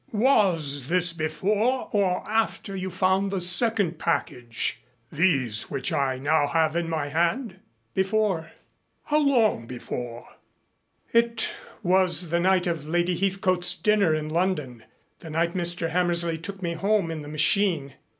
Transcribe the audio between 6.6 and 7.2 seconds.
in my